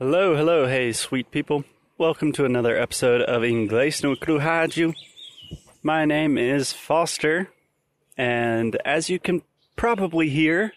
[0.00, 1.64] Hello, hello, hey, sweet people.
[1.98, 4.94] Welcome to another episode of Inglês no Rádio.
[5.82, 7.50] My name is Foster,
[8.16, 9.42] and as you can
[9.74, 10.72] probably hear,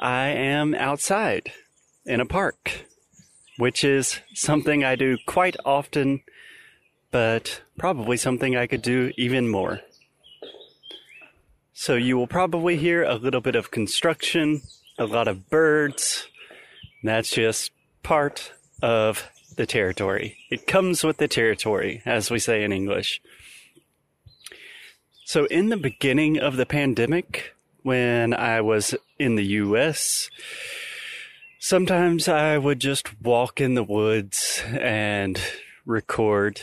[0.00, 1.52] I am outside
[2.06, 2.86] in a park,
[3.56, 6.20] which is something I do quite often,
[7.12, 9.78] but probably something I could do even more.
[11.72, 14.62] So you will probably hear a little bit of construction,
[14.98, 16.26] a lot of birds.
[17.04, 17.70] That's just
[18.04, 20.36] part of the territory.
[20.50, 23.20] It comes with the territory, as we say in English.
[25.24, 30.30] So, in the beginning of the pandemic, when I was in the US,
[31.58, 35.40] sometimes I would just walk in the woods and
[35.86, 36.60] record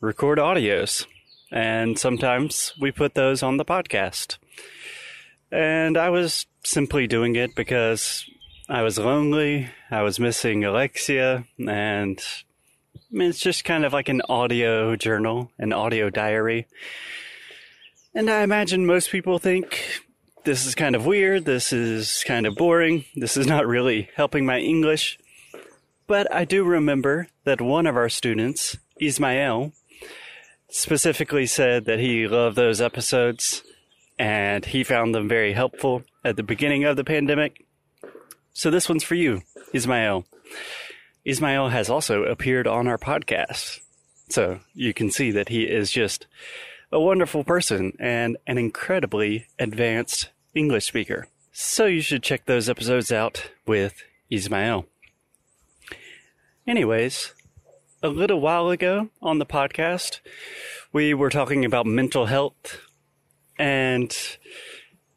[0.00, 1.06] record audios.
[1.50, 4.38] And sometimes we put those on the podcast.
[5.50, 8.28] And I was simply doing it because
[8.70, 9.70] I was lonely.
[9.90, 12.22] I was missing Alexia, and
[12.94, 16.66] I mean, it's just kind of like an audio journal, an audio diary.
[18.14, 20.02] And I imagine most people think
[20.44, 24.44] this is kind of weird, this is kind of boring, this is not really helping
[24.44, 25.18] my English.
[26.06, 29.72] But I do remember that one of our students, Ismael,
[30.68, 33.62] specifically said that he loved those episodes
[34.18, 37.64] and he found them very helpful at the beginning of the pandemic
[38.58, 39.42] so this one's for you,
[39.72, 40.24] Ismael.
[41.24, 43.78] Ismael has also appeared on our podcast.
[44.30, 46.26] So you can see that he is just
[46.90, 51.28] a wonderful person and an incredibly advanced English speaker.
[51.52, 54.86] So you should check those episodes out with Ismael.
[56.66, 57.34] Anyways,
[58.02, 60.18] a little while ago on the podcast,
[60.92, 62.80] we were talking about mental health
[63.56, 64.12] and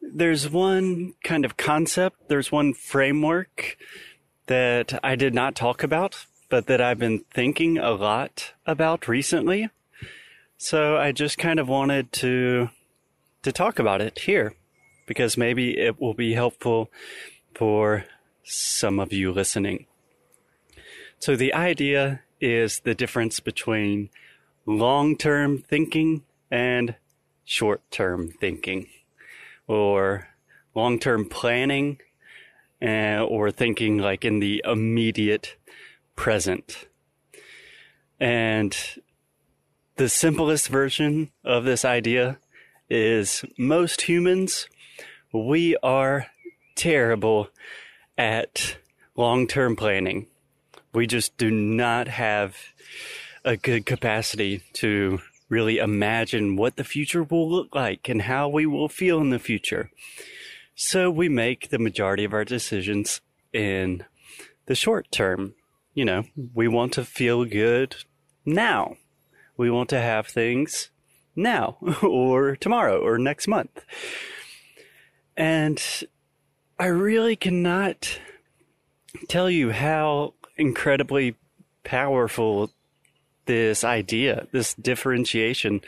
[0.00, 3.76] there's one kind of concept, there's one framework
[4.46, 9.70] that I did not talk about, but that I've been thinking a lot about recently.
[10.56, 12.68] So I just kind of wanted to
[13.42, 14.52] to talk about it here
[15.06, 16.90] because maybe it will be helpful
[17.54, 18.04] for
[18.44, 19.86] some of you listening.
[21.18, 24.10] So the idea is the difference between
[24.66, 26.96] long-term thinking and
[27.44, 28.88] short-term thinking
[29.66, 30.28] or
[30.74, 31.98] long term planning
[32.82, 35.56] uh, or thinking like in the immediate
[36.16, 36.88] present.
[38.18, 38.76] And
[39.96, 42.38] the simplest version of this idea
[42.88, 44.68] is most humans,
[45.32, 46.26] we are
[46.74, 47.48] terrible
[48.18, 48.76] at
[49.16, 50.26] long term planning.
[50.92, 52.56] We just do not have
[53.44, 55.20] a good capacity to
[55.50, 59.38] really imagine what the future will look like and how we will feel in the
[59.38, 59.90] future.
[60.74, 63.20] So we make the majority of our decisions
[63.52, 64.04] in
[64.66, 65.54] the short term.
[65.92, 66.24] You know,
[66.54, 67.96] we want to feel good
[68.46, 68.96] now.
[69.56, 70.90] We want to have things
[71.36, 73.84] now or tomorrow or next month.
[75.36, 75.82] And
[76.78, 78.20] I really cannot
[79.28, 81.36] tell you how incredibly
[81.84, 82.70] powerful
[83.46, 85.80] this idea, this differentiation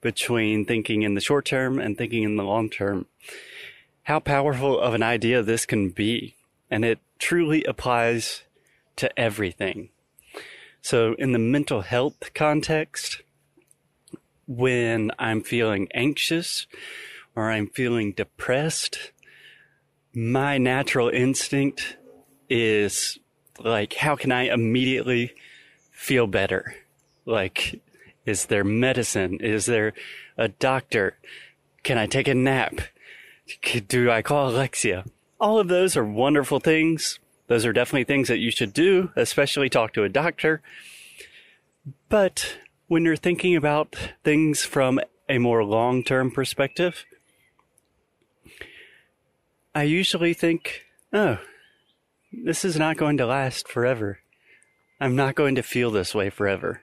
[0.00, 3.06] between thinking in the short term and thinking in the long term.
[4.04, 6.36] How powerful of an idea this can be.
[6.70, 8.42] And it truly applies
[8.96, 9.90] to everything.
[10.80, 13.22] So in the mental health context,
[14.46, 16.66] when I'm feeling anxious
[17.36, 19.12] or I'm feeling depressed,
[20.14, 21.96] my natural instinct
[22.48, 23.18] is
[23.58, 25.32] like, how can I immediately
[25.90, 26.74] feel better?
[27.28, 27.82] Like,
[28.24, 29.38] is there medicine?
[29.40, 29.92] Is there
[30.38, 31.18] a doctor?
[31.82, 32.80] Can I take a nap?
[33.86, 35.04] Do I call Alexia?
[35.38, 37.18] All of those are wonderful things.
[37.46, 40.62] Those are definitely things that you should do, especially talk to a doctor.
[42.08, 42.56] But
[42.86, 43.94] when you're thinking about
[44.24, 47.04] things from a more long term perspective,
[49.74, 51.38] I usually think, oh,
[52.32, 54.20] this is not going to last forever.
[54.98, 56.82] I'm not going to feel this way forever.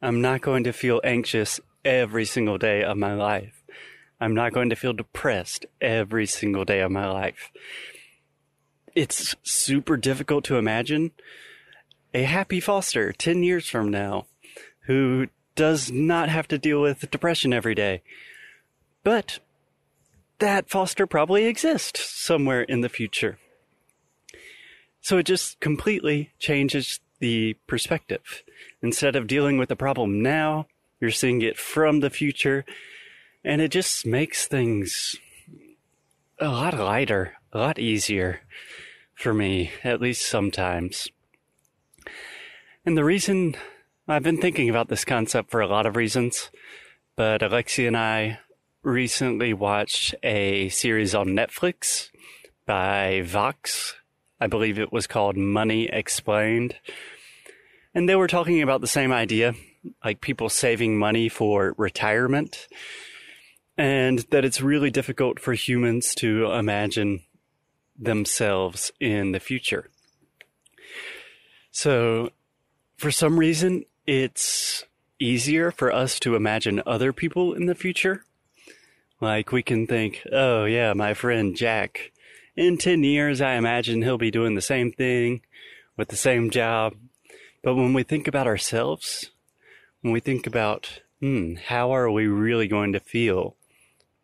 [0.00, 3.64] I'm not going to feel anxious every single day of my life.
[4.20, 7.50] I'm not going to feel depressed every single day of my life.
[8.94, 11.12] It's super difficult to imagine
[12.14, 14.26] a happy foster 10 years from now
[14.86, 18.02] who does not have to deal with depression every day.
[19.02, 19.40] But
[20.38, 23.38] that foster probably exists somewhere in the future.
[25.00, 28.42] So it just completely changes the perspective.
[28.82, 30.66] Instead of dealing with the problem now,
[31.00, 32.64] you're seeing it from the future,
[33.44, 35.16] and it just makes things
[36.40, 38.40] a lot lighter, a lot easier
[39.14, 41.08] for me, at least sometimes.
[42.86, 43.56] And the reason
[44.06, 46.50] I've been thinking about this concept for a lot of reasons,
[47.16, 48.38] but Alexia and I
[48.82, 52.10] recently watched a series on Netflix
[52.64, 53.96] by Vox.
[54.40, 56.76] I believe it was called Money Explained.
[57.94, 59.54] And they were talking about the same idea,
[60.04, 62.68] like people saving money for retirement,
[63.76, 67.20] and that it's really difficult for humans to imagine
[67.98, 69.90] themselves in the future.
[71.70, 72.30] So,
[72.96, 74.84] for some reason, it's
[75.18, 78.24] easier for us to imagine other people in the future.
[79.20, 82.12] Like, we can think, oh, yeah, my friend Jack.
[82.58, 85.42] In 10 years, I imagine he'll be doing the same thing
[85.96, 86.96] with the same job.
[87.62, 89.30] But when we think about ourselves,
[90.00, 93.54] when we think about, hmm, how are we really going to feel?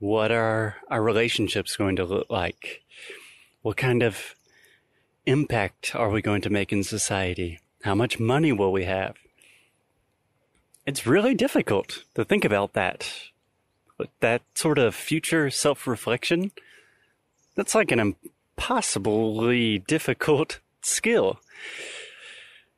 [0.01, 2.83] What are our relationships going to look like?
[3.63, 4.35] What kind of
[5.27, 7.61] impact are we going to make in society?
[7.85, 9.15] How much money will we have?
[10.85, 13.09] It's really difficult to think about that.
[13.97, 16.51] But that sort of future self reflection,
[17.55, 18.15] that's like an
[18.57, 21.41] impossibly difficult skill.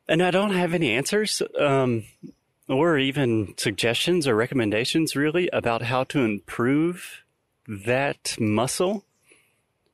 [0.08, 2.04] And I don't have any answers, um,
[2.68, 7.22] or even suggestions or recommendations really about how to improve
[7.66, 9.04] that muscle.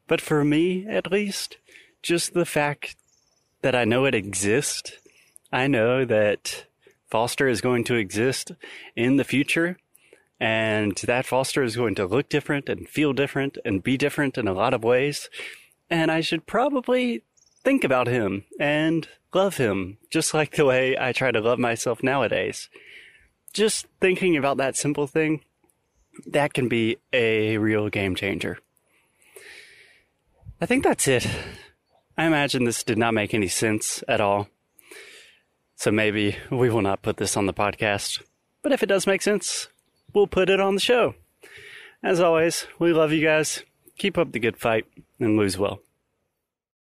[0.07, 1.57] But for me, at least,
[2.03, 2.97] just the fact
[3.63, 4.93] that I know it exists,
[5.53, 6.67] I know that
[7.09, 8.53] Foster is going to exist
[8.97, 9.79] in the future,
[10.43, 14.49] and that Foster is going to look different and feel different and be different in
[14.49, 15.31] a lot of ways.
[15.89, 17.23] And I should probably
[17.63, 22.03] think about him and love him just like the way I try to love myself
[22.03, 22.69] nowadays.
[23.53, 25.45] Just thinking about that simple thing,
[26.27, 28.59] that can be a real game changer.
[30.61, 31.25] I think that's it.
[32.19, 34.49] I imagine this did not make any sense at all.
[35.77, 38.21] So maybe we will not put this on the podcast.
[38.61, 39.69] But if it does make sense,
[40.15, 41.15] we'll put it on the show.
[42.03, 43.63] As always, we love you guys.
[43.99, 44.87] Keep up the good fight
[45.21, 45.81] and lose well.